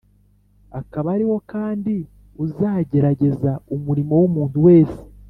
[0.79, 1.95] akaba ariwo kandi
[2.45, 4.99] uzagerageza umurimo w'umuntu wese.